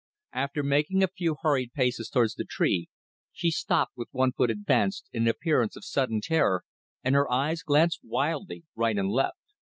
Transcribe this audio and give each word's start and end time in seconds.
After 0.33 0.63
making 0.63 1.03
a 1.03 1.07
few 1.15 1.35
hurried 1.43 1.73
paces 1.73 2.09
towards 2.09 2.33
the 2.33 2.43
tree, 2.43 2.89
she 3.31 3.51
stopped 3.51 3.91
with 3.95 4.07
one 4.11 4.31
foot 4.31 4.49
advanced 4.49 5.07
in 5.13 5.21
an 5.27 5.27
appearance 5.27 5.75
of 5.75 5.85
sudden 5.85 6.21
terror, 6.21 6.63
and 7.03 7.13
her 7.13 7.31
eyes 7.31 7.61
glanced 7.61 7.99
wildly 8.01 8.63
right 8.75 8.97
and 8.97 9.11
left. 9.11 9.37